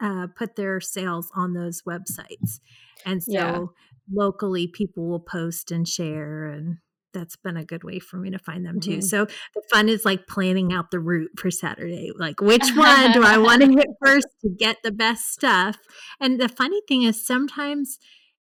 [0.00, 2.60] uh, put their sales on those websites.
[3.04, 3.52] And Yeah.
[3.54, 3.72] so
[4.12, 6.78] locally, people will post and share, and
[7.12, 8.98] that's been a good way for me to find them too.
[8.98, 9.02] Mhm.
[9.04, 12.10] So the fun is, like, planning out the route for Saturday.
[12.14, 15.78] Like, which one do I wanna hit first to get the best stuff?
[16.20, 17.98] And the funny thing is sometimes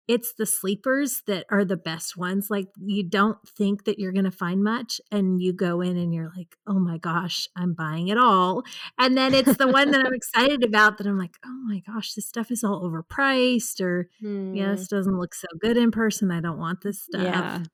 [0.08, 2.50] it's the sleepers that are the best ones.
[2.50, 6.32] Like, you don't think that you're gonna find much, and you go in and you're
[6.36, 8.64] like, "Oh my gosh, I'm buying it all."
[8.98, 12.14] And then it's the one that I'm excited about that I'm like, "Oh my gosh,
[12.14, 14.10] this stuff is all overpriced," or,
[14.52, 14.84] "Yeah, Hmm.
[14.84, 16.32] this doesn't look so good in person.
[16.32, 17.68] I don't want this stuff." Yeah.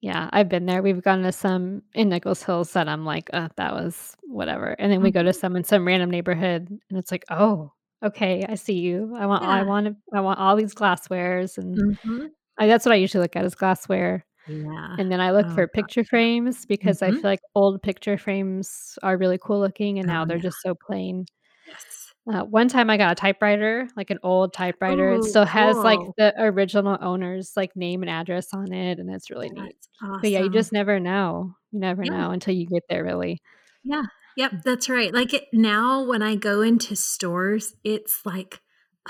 [0.00, 0.82] Yeah, I've been there.
[0.82, 4.92] We've gone to some in Nichols Hills that I'm like, "Uh, that was whatever." And
[4.92, 5.32] then we go to Mhm.
[5.32, 9.14] some in some random neighborhood, and it's like, "Oh, okay, I see you.
[9.16, 9.64] I want I Yeah.
[9.64, 12.36] want I want all these glasswares," and Mhm.
[12.58, 14.24] I that's what I usually look at is glassware.
[14.46, 14.98] Yeah.
[14.98, 17.14] And then I look Oh for gosh, picture frames because I Mhm.
[17.14, 20.40] feel like old picture frames are really cool looking, and Oh, now they're yeah.
[20.40, 21.26] just so plain.
[21.66, 22.14] Yes.
[22.32, 25.12] Uh, one time I got a typewriter, like an old typewriter.
[25.12, 29.30] It still has, like, the original owner's, like, name and address on it, and it's
[29.30, 29.76] really neat.
[30.00, 31.54] That's But, yeah, you just never know.
[31.70, 32.10] You never Yeah.
[32.10, 33.40] know until you get there, really.
[33.84, 34.02] Yeah.
[34.36, 35.12] Yep, that's right.
[35.14, 38.60] Like, it now when I go into stores, it's like,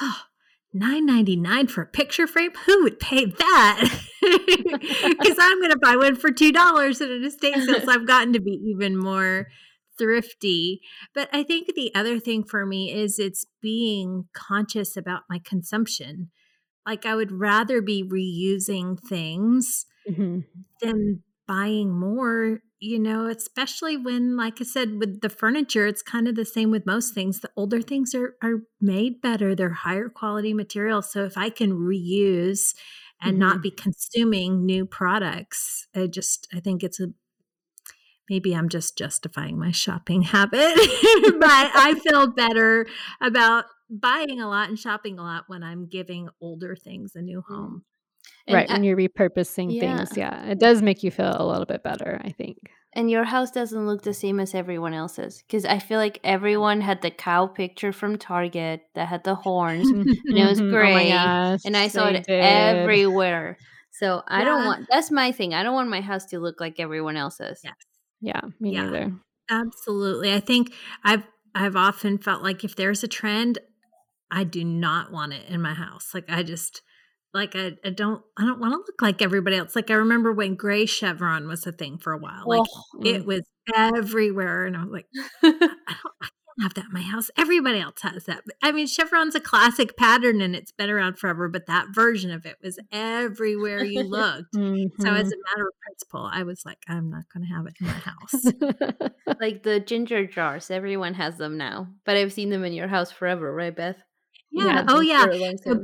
[0.00, 0.22] "Oh,
[0.72, 2.52] $9.99 for a picture frame?
[2.66, 4.00] Who would pay that?
[4.22, 8.40] Because I'm gonna buy one for $2 at an estate sale, so I've gotten to
[8.40, 9.46] be even more
[9.98, 10.80] thrifty.
[11.14, 16.30] But I think the other thing for me is it's being conscious about my consumption.
[16.86, 20.44] Like, I would rather be reusing things Mhm.
[20.82, 26.28] than buying more, you know, especially when, like I said, with the furniture, it's kind
[26.28, 27.40] of the same with most things.
[27.40, 31.72] The older things are are made better, they're higher quality material, so if I can
[31.72, 32.74] reuse
[33.22, 33.62] and not Mhm.
[33.62, 37.08] be consuming new products, I just I think it's a
[38.28, 40.74] maybe I'm just justifying my shopping habit,
[41.38, 42.86] but I feel better
[43.20, 47.42] about buying a lot and shopping a lot when I'm giving older things a new
[47.50, 47.66] Mm.
[47.66, 47.84] home.
[48.46, 49.80] And Right, I when you're repurposing Yeah.
[49.80, 52.58] things, yeah, it does make you feel a little bit better, I think.
[52.92, 56.80] And your house doesn't look the same as everyone else's because I feel like everyone
[56.80, 59.88] had the cow picture from Target that had the horns,
[60.30, 60.60] and it was.
[60.60, 61.10] Oh gray,
[61.64, 62.36] and I saw they it did.
[62.40, 63.58] everywhere.
[63.90, 66.78] So, I don't want that's my thing, I don't want my house to look like
[66.80, 67.60] everyone else's.
[67.64, 67.74] Yes.
[68.20, 68.84] Yeah, me Yeah.
[68.84, 69.12] neither.
[69.50, 70.32] Absolutely.
[70.32, 70.72] I think
[71.04, 71.22] I've
[71.54, 73.58] I've often felt like if there's a trend,
[74.30, 76.12] I do not want it in my house.
[76.14, 76.82] Like, I just
[77.36, 79.76] like, I I don't I don't wanna look like everybody else.
[79.76, 82.44] Like, I remember when gray chevron was a thing for a while.
[82.46, 83.26] Like, Oh, it Mm.
[83.26, 83.42] was
[83.74, 85.06] everywhere, and I was like,
[85.42, 85.62] I don't
[86.22, 87.30] I can't have that in my house.
[87.36, 88.42] Everybody else has that.
[88.62, 92.46] I mean, chevron's a classic pattern and it's been around forever, but that version of
[92.46, 94.54] it was everywhere you looked.
[94.54, 95.02] mm-hmm.
[95.02, 95.32] So, as mm-hmm.
[95.32, 97.92] a matter of principle, I was like, I'm not going to have it in my
[97.92, 99.10] house.
[99.40, 103.12] like the ginger jars, everyone has them now, but I've seen them in your house
[103.12, 103.98] forever, right, Beth?
[104.50, 104.84] Yeah.
[104.88, 105.26] Oh, yeah.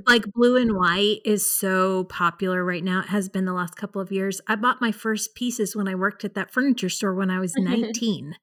[0.07, 3.01] like blue and white is so popular right now.
[3.01, 4.41] It has been the last couple of years.
[4.47, 7.55] I bought my first pieces when I worked at that furniture store when I was
[7.57, 8.35] 19.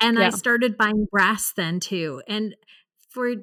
[0.00, 0.26] and yeah.
[0.26, 2.22] I started buying brass then too.
[2.26, 2.54] And
[3.10, 3.42] for t-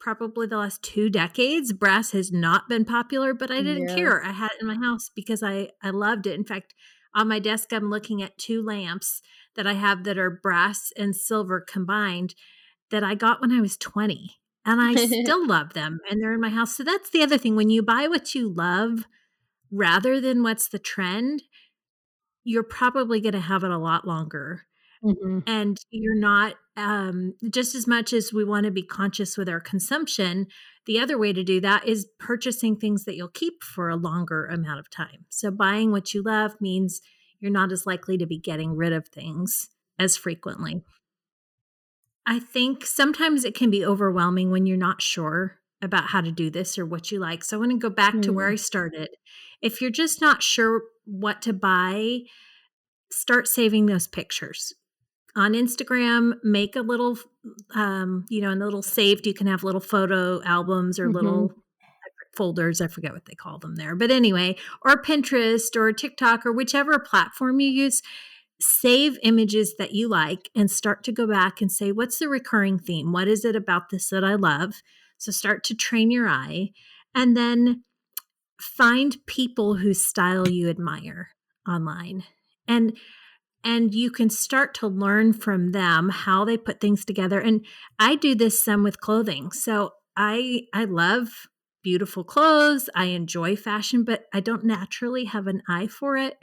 [0.00, 3.94] probably the last two decades, brass has not been popular, but I didn't yeah.
[3.94, 4.24] care.
[4.24, 6.34] I had it in my house because I, I loved it.
[6.34, 6.74] In fact,
[7.14, 9.22] on my desk, I'm looking at two lamps
[9.56, 12.34] that I have that are brass and silver combined
[12.90, 14.38] that I got when I was 20
[14.68, 16.76] and I still love them and they're in my house.
[16.76, 17.56] So that's the other thing.
[17.56, 19.06] When you buy what you love
[19.70, 21.42] rather than what's the trend,
[22.44, 24.66] you're probably going to have it a lot longer.
[25.02, 25.40] Mm-hmm.
[25.46, 29.60] And you're not, um, just as much as we want to be conscious with our
[29.60, 30.48] consumption,
[30.86, 34.46] the other way to do that is purchasing things that you'll keep for a longer
[34.46, 35.24] amount of time.
[35.28, 37.00] So buying what you love means
[37.40, 40.82] you're not as likely to be getting rid of things as frequently.
[42.28, 46.50] I think sometimes it can be overwhelming when you're not sure about how to do
[46.50, 47.42] this or what you like.
[47.42, 48.22] So I want to go back mm.
[48.22, 48.58] to where I mm.
[48.58, 49.08] started.
[49.62, 52.18] If you're just not sure what to buy,
[53.10, 54.74] start saving those pictures.
[55.36, 57.18] On Instagram, make a little,
[57.74, 61.16] um, you know, in the little saved, you can have little photo albums or mm-hmm.
[61.16, 61.52] little
[62.36, 62.82] folders.
[62.82, 63.96] I forget what they call them there.
[63.96, 68.02] But anyway, or Pinterest or TikTok or whichever platform you use,
[68.60, 72.78] save images that you like and start to go back and say, what's the recurring
[72.78, 73.12] theme?
[73.12, 74.82] What is it about this that I love?
[75.16, 76.70] So start to train your eye
[77.14, 77.84] and then
[78.60, 81.30] find people whose style you admire
[81.68, 82.24] online.
[82.66, 82.96] And
[83.64, 87.66] and you can start to learn from them how they put things together and
[87.98, 91.28] i do this some with clothing so i i love
[91.82, 96.38] beautiful clothes i enjoy fashion but i don't naturally have an eye for it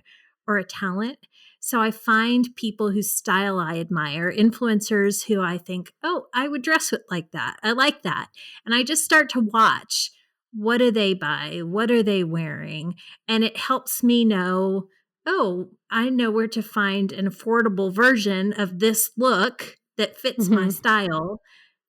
[0.47, 1.18] or a talent
[1.66, 6.61] so I find people whose style I admire, influencers who I think, oh, I would
[6.61, 7.57] dress with like that.
[7.63, 8.28] I like that.
[8.68, 10.11] And I just start to watch
[10.53, 11.61] what do they buy?
[11.63, 12.93] What are they wearing?
[13.28, 14.89] And it helps me know,
[15.26, 20.66] oh, I know where to find an affordable version of this look that fits mm-hmm.
[20.66, 21.41] my style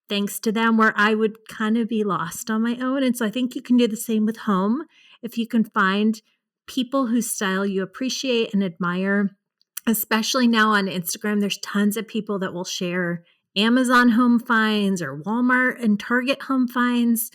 [0.08, 3.02] thanks to them where I would kind of be lost on my own.
[3.02, 4.84] And so I think you can do the same with home.
[5.22, 6.22] If you can find
[6.66, 9.36] people whose style you appreciate and admire
[9.86, 13.24] especially now on Instagram, there's tons of people that will share
[13.56, 17.30] Amazon home finds or Walmart and Target home finds.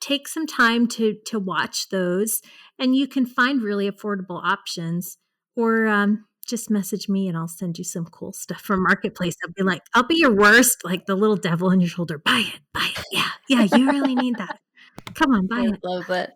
[0.00, 2.42] Take some time to to watch those,
[2.78, 5.18] and you can find really affordable options.
[5.56, 9.34] Or um, just message me, and I'll send you some cool stuff from Marketplace.
[9.42, 12.18] I'll be like, I'll be your worst, like the little devil on your shoulder.
[12.18, 13.04] Buy it, buy it.
[13.10, 14.60] Yeah, yeah, you really need that.
[15.14, 15.80] Come on, buy I it.
[15.82, 16.30] Love it.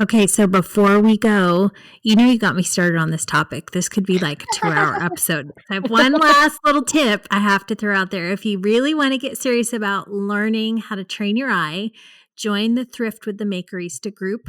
[0.00, 1.70] Okay, so before we go,
[2.02, 3.72] you know you got me started on this topic.
[3.72, 5.52] This could be like a two hour episode.
[5.70, 8.30] I have one last little tip I have to throw out there.
[8.30, 11.90] If you really want to get serious about learning how to train your eye,
[12.36, 14.48] join the Thrift with the Makerista group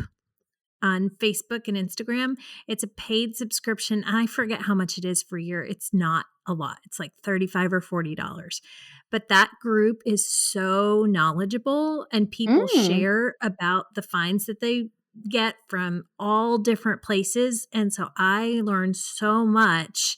[0.82, 2.36] on Facebook and Instagram.
[2.68, 4.04] It's a paid subscription.
[4.06, 5.64] I forget how much it is for a year.
[5.64, 6.78] It's not a lot.
[6.86, 8.62] It's like 35 or $40.
[9.10, 12.88] But that group is so knowledgeable and people mm.
[12.88, 14.90] share about the finds that they
[15.30, 17.68] get from all different places.
[17.74, 20.18] And so I learned so much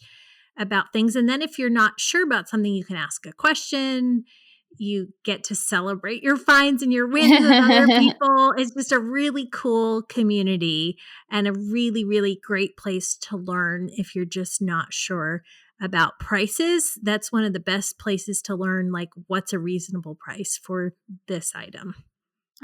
[0.57, 1.15] about things.
[1.15, 4.23] And then if you're not sure about something, you can ask a question.
[4.77, 8.53] You get to celebrate your finds and your wins with other people.
[8.57, 10.97] It's just a really cool community
[11.29, 15.43] and a really, really great place to learn if you're just not sure
[15.81, 16.97] about prices.
[17.01, 20.93] That's one of the best places to learn, like, what's a reasonable price for
[21.27, 21.95] this item.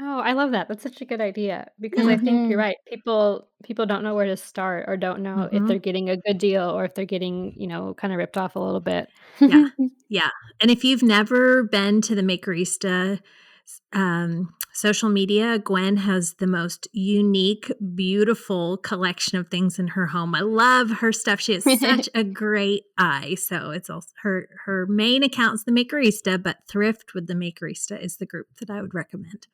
[0.00, 0.68] Oh, I love that.
[0.68, 2.76] That's such a good idea because I think you're right.
[2.86, 6.38] People people don't know where to start or don't know if they're getting a good
[6.38, 9.08] deal or if they're getting, you know, kind of ripped off a little bit.
[9.40, 9.68] Yeah.
[10.08, 10.28] Yeah.
[10.60, 13.18] And if you've never been to the Makerista
[13.94, 20.34] um, social media, Gwen has the most unique, beautiful collection of things in her home.
[20.34, 21.40] I love her stuff.
[21.40, 23.36] She has such a great eye.
[23.36, 28.18] So it's also her her main account's the Makerista, but Thrift with the Makerista is
[28.18, 29.46] the group that I would recommend.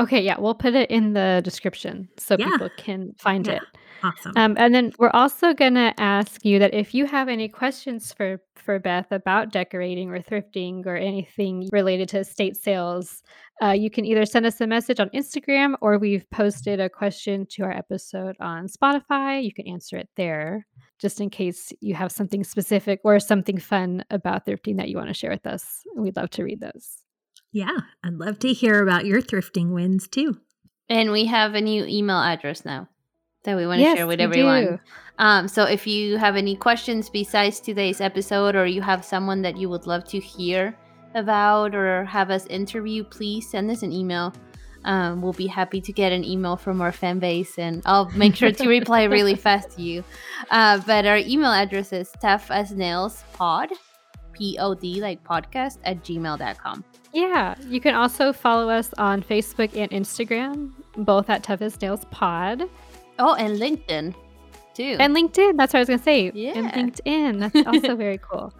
[0.00, 2.46] Okay, yeah, we'll put it in the description so yeah.
[2.46, 3.54] people can find yeah.
[3.54, 3.62] it.
[4.02, 4.32] Awesome.
[4.36, 8.40] Um, and then we're also gonna ask you that if you have any questions for
[8.54, 13.22] for Beth about decorating or thrifting or anything related to estate sales,
[13.62, 17.46] uh, you can either send us a message on Instagram or we've posted a question
[17.50, 19.42] to our episode on Spotify.
[19.42, 20.66] You can answer it there.
[21.00, 25.08] just in case you have something specific or something fun about thrifting that you want
[25.08, 25.82] to share with us.
[25.96, 26.98] We'd love to read those.
[27.52, 30.40] Yeah, I'd love to hear about your thrifting wins too.
[30.88, 32.88] And we have a new email address now
[33.44, 34.80] that we want to yes, share with everyone.
[35.18, 39.56] Um, so if you have any questions besides today's episode, or you have someone that
[39.56, 40.76] you would love to hear
[41.14, 44.32] about or have us interview, please send us an email.
[44.84, 48.34] Um, we'll be happy to get an email from our fan base, and I'll make
[48.34, 50.02] sure to reply really fast to you.
[50.50, 53.70] Uh, but our email address is tough as nails pod,
[54.32, 56.84] P O D, like podcast, at gmail.com.
[57.12, 62.04] Yeah, you can also follow us on Facebook and Instagram, both at Tough as Nails
[62.10, 62.68] Pod.
[63.18, 64.14] Oh, and LinkedIn
[64.80, 64.96] too.
[64.98, 65.56] And LinkedIn.
[65.56, 66.30] That's what I was gonna say.
[66.34, 66.52] Yeah.
[66.56, 67.40] And LinkedIn.
[67.40, 68.52] That's also very cool.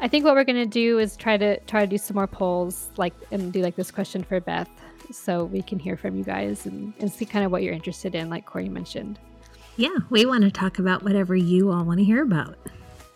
[0.00, 2.90] I think what we're gonna do is try to try to do some more polls,
[2.96, 4.68] like and do like this question for Beth,
[5.10, 8.14] so we can hear from you guys and, and see kind of what you're interested
[8.14, 9.18] in, like Corey mentioned.
[9.76, 12.56] Yeah, we want to talk about whatever you all want to hear about.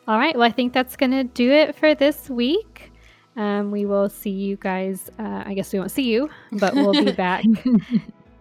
[0.08, 0.34] All right.
[0.34, 2.89] Well, I think that's gonna do it for this week.
[3.36, 5.10] Um, we will see you guys.
[5.18, 7.44] Uh, I guess we won't see you, but we'll be back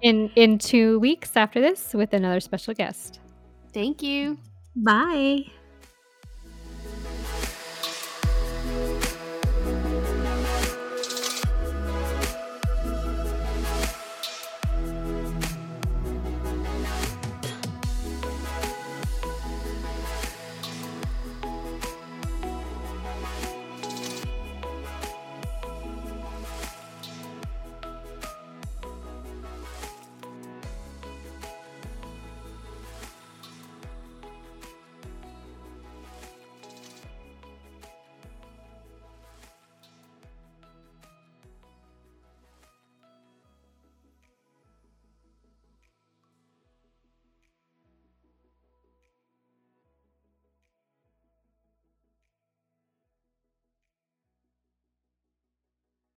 [0.01, 3.19] in in two weeks after this with another special guest.
[3.73, 4.37] Thank you.
[4.75, 5.45] Bye.